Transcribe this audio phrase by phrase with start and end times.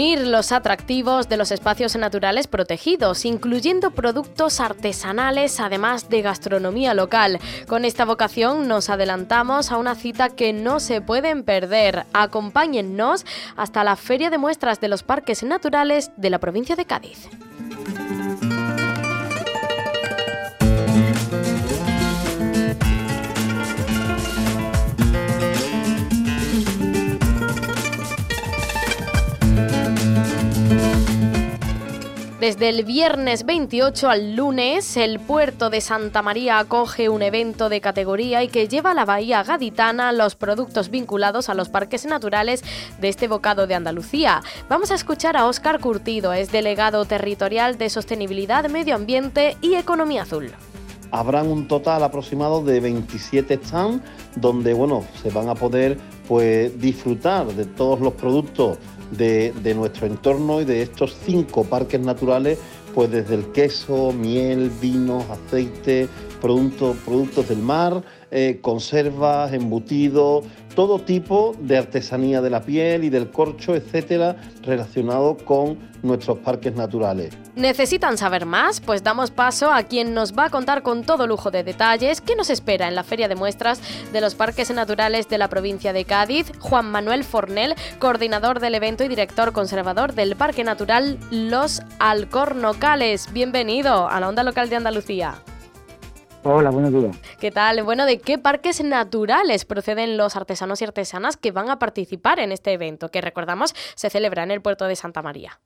[0.00, 7.38] Reunir los atractivos de los espacios naturales protegidos, incluyendo productos artesanales, además de gastronomía local.
[7.66, 12.06] Con esta vocación nos adelantamos a una cita que no se pueden perder.
[12.14, 13.26] Acompáñennos
[13.56, 17.28] hasta la Feria de Muestras de los Parques Naturales de la provincia de Cádiz.
[32.40, 37.82] Desde el viernes 28 al lunes, el puerto de Santa María acoge un evento de
[37.82, 42.64] categoría y que lleva a la bahía gaditana los productos vinculados a los parques naturales
[42.98, 44.40] de este bocado de Andalucía.
[44.70, 50.22] Vamos a escuchar a Óscar Curtido, es delegado territorial de Sostenibilidad, Medio Ambiente y Economía
[50.22, 50.50] Azul.
[51.10, 54.02] Habrán un total aproximado de 27 stands
[54.36, 55.98] donde bueno, se van a poder
[56.30, 58.78] pues, disfrutar de todos los productos
[59.10, 62.56] de, nuestro entorno y de estos cinco parques naturales,
[62.94, 66.08] pues desde el queso, miel, vinos, aceite,
[66.40, 73.10] productos, productos del mar, eh, conservas, embutidos, todo tipo de artesanía de la piel y
[73.10, 77.36] del corcho, etcétera, relacionado con nuestros parques naturales.
[77.56, 78.80] ¿Necesitan saber más?
[78.80, 82.36] Pues damos paso a quien nos va a contar con todo lujo de detalles qué
[82.36, 83.80] nos espera en la Feria de Muestras
[84.12, 86.52] de los Parques Naturales de la provincia de Cádiz.
[86.60, 93.32] Juan Manuel Fornel, coordinador del evento y director conservador del Parque Natural Los Alcornocales.
[93.32, 95.34] Bienvenido a la Onda Local de Andalucía.
[96.42, 97.20] Hola, buenos días.
[97.38, 97.82] ¿Qué tal?
[97.82, 102.50] Bueno, ¿de qué parques naturales proceden los artesanos y artesanas que van a participar en
[102.50, 105.60] este evento, que recordamos se celebra en el puerto de Santa María?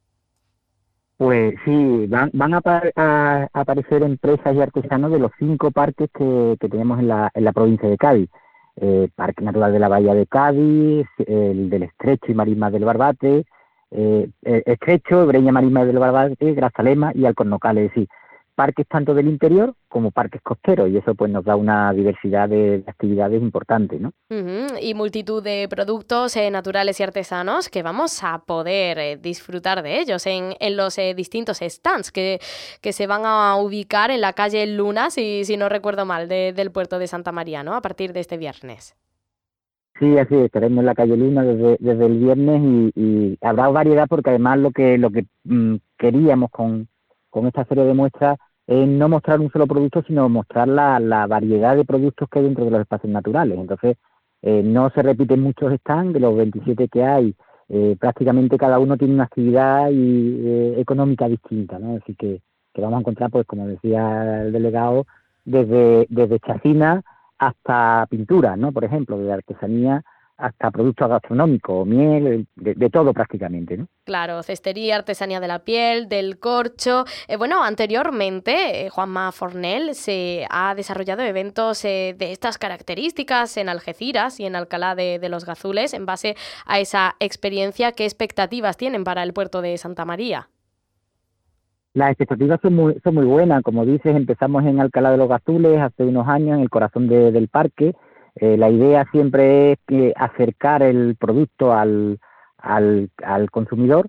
[1.16, 6.98] Pues sí, van, van a, aparecer empresas y artesanos de los cinco parques que, tenemos
[6.98, 8.30] en la, en la provincia de Cádiz.
[8.76, 13.44] Eh, Parque Natural de la Bahía de Cádiz, el del Estrecho y Marisma del Barbate,
[13.92, 18.08] eh, Estrecho, Breña Marisma del Barbate, Grazalema y Alcornocal, es decir,
[18.54, 22.82] parques tanto del interior como parques costeros y eso pues nos da una diversidad de,
[22.86, 24.12] actividades importante, ¿no?
[24.80, 30.00] Y multitud de productos eh, naturales y artesanos que vamos a poder eh, disfrutar de
[30.00, 32.38] ellos en, en los eh, distintos stands que,
[32.80, 36.70] que, se van a ubicar en la calle Luna, si, si no recuerdo mal, del
[36.70, 37.74] puerto de Santa María, ¿no?
[37.74, 38.96] A partir de este viernes.
[39.98, 44.30] Sí, así estaremos en la calle Luna desde, desde el viernes y, habrá variedad porque
[44.30, 46.88] además lo que, lo que mm, queríamos con
[47.34, 51.26] con esta serie de muestras es no mostrar un solo producto, sino mostrar la, la
[51.26, 53.58] variedad de productos que hay dentro de los espacios naturales.
[53.58, 53.96] Entonces,
[54.40, 57.34] eh, no se repiten muchos stands, de los 27 que hay,
[57.70, 61.96] eh, prácticamente cada uno tiene una actividad y, eh, económica distinta, ¿no?
[61.96, 62.40] Así que,
[62.72, 65.04] que vamos a encontrar, pues como decía el delegado,
[65.44, 67.02] desde, desde chacina
[67.36, 68.70] hasta pintura, ¿no?
[68.70, 70.04] Por ejemplo, de artesanía
[70.36, 73.86] hasta productos gastronómicos, miel, de, todo prácticamente, ¿no?
[74.04, 77.04] Claro, cestería, artesanía de la piel, del corcho.
[77.28, 83.68] Eh, bueno, anteriormente eh, Juanma Fornel se ha desarrollado eventos eh, de estas características en
[83.68, 86.34] Algeciras y en Alcalá de, de, los Gazules en base
[86.66, 87.92] a esa experiencia.
[87.92, 90.48] ¿Qué expectativas tienen para el puerto de Santa María?
[91.92, 93.62] Las expectativas son muy, son muy buenas.
[93.62, 97.46] Como dices, empezamos en Alcalá de los Gazules hace unos años, en el corazón del
[97.46, 97.94] parque
[98.36, 102.18] eh, la idea siempre es que acercar el producto al,
[102.58, 104.08] al, consumidor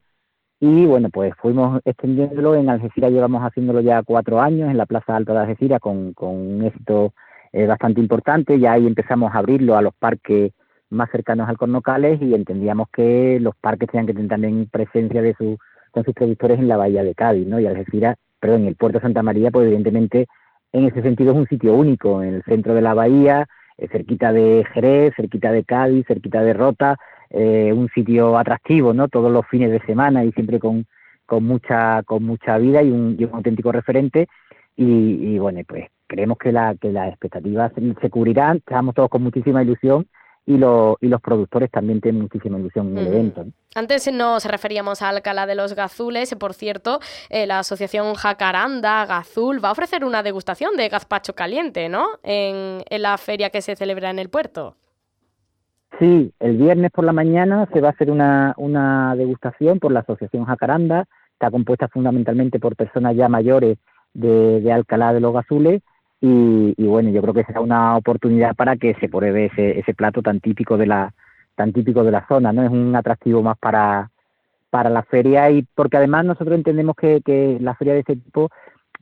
[0.60, 2.56] y bueno, pues fuimos extendiéndolo.
[2.56, 6.30] En Algeciras llevamos haciéndolo ya cuatro años, en la Plaza Alta de Algeciras, con, con
[6.30, 7.14] un éxito
[7.52, 8.60] eh, bastante importante.
[8.60, 10.54] Ya ahí empezamos a abrirlo a los parques
[10.90, 15.36] más cercanos al Cornocales y entendíamos que los parques tenían que tener también presencia de
[15.36, 15.58] su,
[15.92, 17.60] con sus productores en la bahía de Cádiz, ¿no?
[17.60, 20.28] Y Algeciras, perdón, en el puerto de Santa María, pues evidentemente
[20.72, 24.32] en ese sentido es un sitio único, en el centro de la bahía, eh, cerquita
[24.32, 26.98] de Jerez, cerquita de Cádiz, cerquita de Rota,
[27.30, 29.08] eh, un sitio atractivo, ¿no?
[29.08, 30.86] Todos los fines de semana y siempre con,
[31.26, 34.28] con mucha con mucha vida y un, auténtico referente
[34.78, 39.64] y, bueno, pues creemos que, la, que las expectativas se, cubrirán, estamos todos con muchísima
[39.64, 40.06] ilusión
[40.46, 43.46] y, los y los productores también tienen muchísima ilusión en el evento.
[43.74, 47.00] Antes nos referíamos a Alcalá de los Gazules, por cierto,
[47.30, 52.06] eh, la asociación Jacaranda Gazul va a ofrecer una degustación de gazpacho caliente, ¿no?
[52.24, 54.76] En, en la feria que se celebra en el puerto.
[56.00, 60.02] Sí, el viernes por la mañana se va a hacer una, una degustación por la
[60.02, 63.78] Asociación Jacaranda, está compuesta fundamentalmente por personas ya mayores
[64.14, 65.82] de, de Alcalá de los Gazules
[66.28, 70.22] y, bueno, yo creo que será una oportunidad para que se pruebe ese, ese plato
[70.24, 71.14] tan típico de la
[71.54, 72.64] tan típico de la zona, ¿no?
[72.64, 74.10] Es un atractivo más para,
[74.70, 78.50] para la feria y porque además nosotros entendemos que, que la feria de este tipo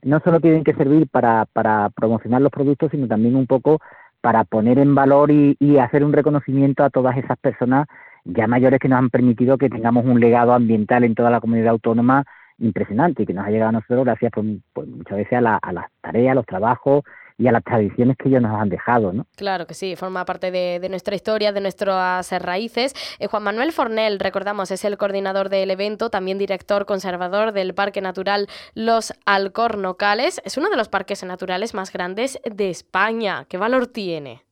[0.02, 3.80] no solo tienen que servir para, para promocionar los productos, sino también un poco
[4.20, 7.88] para poner en valor y, y, hacer un reconocimiento a todas esas personas
[8.24, 11.70] ya mayores que nos han permitido que tengamos un legado ambiental en toda la comunidad
[11.70, 12.24] autónoma
[12.58, 15.56] impresionante y que nos ha llegado a nosotros gracias pues, pues muchas veces a, la,
[15.56, 17.02] a las tareas, a los trabajos
[17.36, 19.26] y a las tradiciones que ellos nos han dejado, ¿no?
[19.36, 22.94] Claro que sí, forma parte de, de nuestra historia, de nuestras raíces.
[23.18, 28.00] Eh, Juan Manuel Fornel, recordamos, es el coordinador del evento, también director conservador del Parque
[28.00, 30.40] Natural Los Alcornocales.
[30.44, 33.46] Es uno de los parques naturales más grandes de España.
[33.48, 34.42] ¿Qué valor tiene?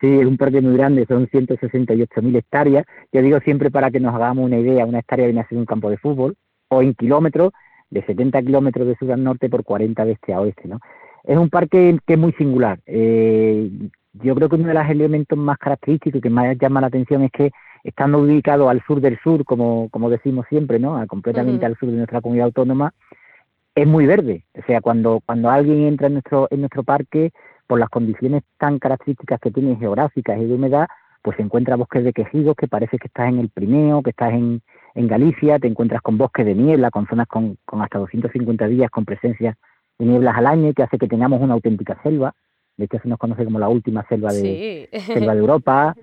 [0.00, 2.86] Sí, es un parque muy grande, son 168.000 hectáreas.
[3.10, 5.66] Yo digo siempre para que nos hagamos una idea, una hectárea viene a ser un
[5.66, 6.36] campo de fútbol,
[6.68, 7.52] o en kilómetros,
[7.90, 10.80] de 70 kilómetros de sur al norte por 40 de este a oeste, ¿no?
[11.24, 12.80] Es un parque que es muy singular.
[12.86, 13.70] Eh,
[14.14, 17.30] yo creo que uno de los elementos más característicos que más llama la atención es
[17.30, 17.50] que
[17.84, 21.04] estando ubicado al sur del sur, como, como decimos siempre, ¿no?
[21.06, 22.92] completamente al sur de nuestra comunidad autónoma,
[23.74, 24.44] es muy verde.
[24.54, 27.32] O sea, cuando, cuando alguien entra en nuestro, en nuestro parque,
[27.66, 30.88] por las condiciones tan características que tiene geográficas y de humedad,
[31.22, 34.32] pues se encuentra bosques de quejigos que parece que estás en el Primeo, que estás
[34.32, 34.62] en,
[34.94, 38.90] en Galicia, te encuentras con bosques de niebla, con zonas con, con hasta 250 días
[38.90, 39.56] con presencia
[39.98, 42.34] de nieblas al año que hace que tengamos una auténtica selva.
[42.76, 45.94] De hecho, se nos conoce como la última selva de, selva de Europa.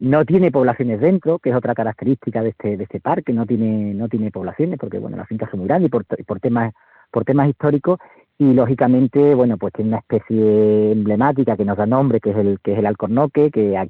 [0.00, 3.32] No tiene poblaciones dentro, que es otra característica de este, de este parque.
[3.32, 6.40] No tiene, no tiene poblaciones porque bueno, las fincas son muy grandes y por, por
[6.40, 6.72] temas
[7.14, 8.00] por temas históricos
[8.38, 12.58] y lógicamente bueno pues tiene una especie emblemática que nos da nombre que es el
[12.62, 13.88] que es el alcornoque que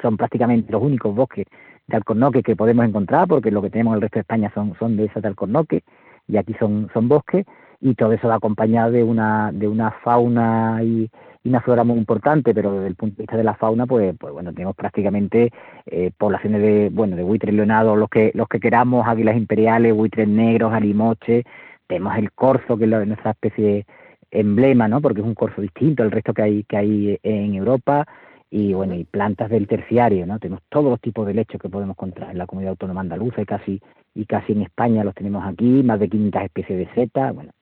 [0.00, 1.46] son prácticamente los únicos bosques
[1.88, 4.74] de alcornoque que podemos encontrar porque lo que tenemos en el resto de España son
[4.78, 5.82] son de esas de alcornoque
[6.28, 7.44] y aquí son son bosques
[7.80, 11.10] y todo eso va acompañado de una de una fauna y,
[11.44, 14.32] una flora muy importante, pero desde el punto de vista de la fauna, pues, pues
[14.32, 15.50] bueno, tenemos prácticamente
[15.86, 20.28] eh, poblaciones de, bueno, de buitres leonados, los que, los que queramos, águilas imperiales, buitres
[20.28, 21.44] negros, alimoches,
[21.92, 23.86] tenemos el corzo, que es nuestra especie
[24.30, 25.00] emblema, ¿no?
[25.00, 28.06] Porque es un corzo distinto al resto que hay, que hay en Europa,
[28.50, 30.38] y bueno, y plantas del terciario, ¿no?
[30.38, 33.46] Tenemos todos los tipos de lechos que podemos encontrar en la comunidad autónoma andaluza y
[33.46, 33.80] casi,
[34.14, 37.52] y casi en España los tenemos aquí, más de 500 especies de setas, bueno,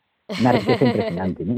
[0.40, 0.54] una
[0.86, 1.44] impresionante.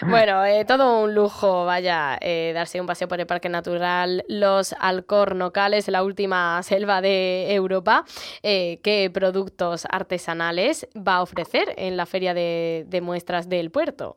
[0.08, 4.74] bueno, eh, todo un lujo, vaya, eh, darse un paseo por el Parque Natural Los
[4.78, 8.04] Alcornocales, la última selva de Europa.
[8.42, 14.16] Eh, ¿Qué productos artesanales va a ofrecer en la feria de, muestras del puerto?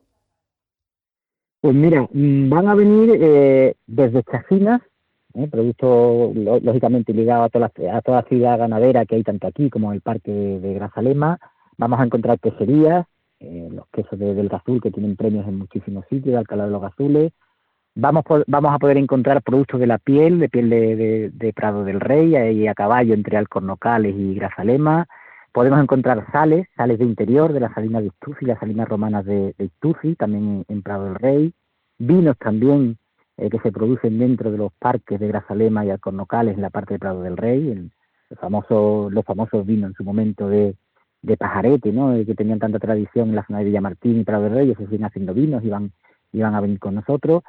[1.60, 4.82] Pues mira, mm, van a venir desde chacinas,
[5.50, 9.70] productos lógicamente ligados a toda, la, a toda la ciudad ganadera que hay tanto aquí
[9.70, 11.38] como en el Parque de, de Grazalema.
[11.78, 13.06] Vamos a encontrar queserías,
[13.42, 16.70] eh, los quesos de, del Gazul que tienen premios en muchísimos sitios, de Alcalá de
[16.70, 17.32] los Gazules.
[17.96, 22.00] Vamos, vamos a poder encontrar productos de la piel, de piel de, de, Prado del
[22.00, 25.08] Rey, ahí a caballo entre Alcornocales y Grazalema.
[25.52, 29.54] Podemos encontrar sales, sales de interior de la salina de Istuzi, las salinas romanas de,
[29.58, 31.52] de también en, Prado del Rey.
[31.98, 32.96] Vinos también
[33.36, 36.94] eh, que se producen dentro de los parques de Grazalema y Alcornocales en la parte
[36.94, 37.90] de Prado del Rey, el,
[38.38, 40.76] famoso, los famosos vinos en su momento de,
[41.22, 42.12] de pajarete, ¿no?
[42.26, 45.04] que tenían tanta tradición en la zona de Villamartín y Prado de Reyes, se siguen
[45.04, 45.92] haciendo vinos y van,
[46.54, 47.42] a venir con nosotros.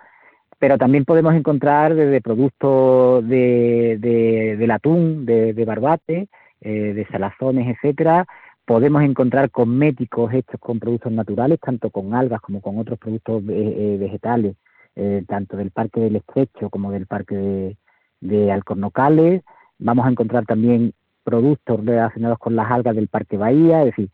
[0.60, 6.30] Pero también podemos encontrar desde productos de, de, del atún, de, barbate,
[6.62, 8.26] eh, de salazones, etcétera.
[8.66, 13.98] Podemos encontrar cosméticos hechos con productos naturales, tanto con algas como con otros productos eh,
[14.00, 14.56] vegetales,
[14.96, 17.76] eh, tanto del Parque del Estrecho como del Parque
[18.22, 19.42] de Alcornocales.
[19.80, 24.10] Vamos a encontrar también productos relacionados con las algas del Parque Bahía, es decir,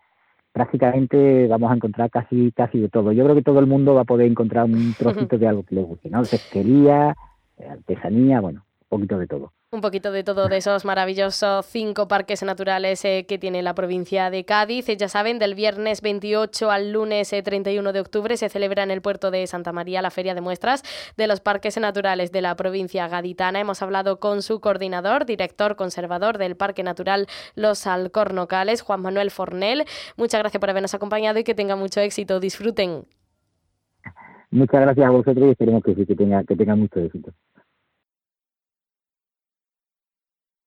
[0.51, 3.11] prácticamente vamos a encontrar casi casi de todo.
[3.11, 5.75] Yo creo que todo el mundo va a poder encontrar un trocito de algo que
[5.75, 6.21] le guste, ¿no?
[6.21, 7.15] Pesquería,
[7.69, 12.41] artesanía, bueno, un poquito de todo un poquito de todo de esos maravillosos cinco parques
[12.41, 14.87] naturales eh, que tiene la provincia de Cádiz.
[14.97, 19.03] Ya saben, del viernes 28 al lunes 31 eh, de octubre se celebra en el
[19.03, 20.81] puerto de Santa María la Feria de Muestras
[21.17, 23.59] de los Parques Naturales de la provincia gaditana.
[23.59, 29.85] Hemos hablado con su coordinador, director conservador del Parque Natural Los Alcornocales, Juan Manuel Fornel.
[30.17, 32.39] Muchas gracias por habernos acompañado y que tenga mucho éxito.
[32.39, 33.03] Disfruten.
[34.49, 37.31] Muchas gracias a vosotros y esperemos que que que tenga mucho éxito.